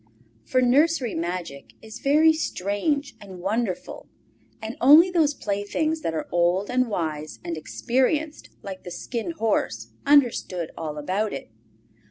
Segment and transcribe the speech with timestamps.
[0.45, 4.09] For nursery magic is very strange and wonderful,
[4.59, 9.89] and only those playthings that are old and wise and experienced like the Skin Horse
[10.03, 11.51] understand all about it.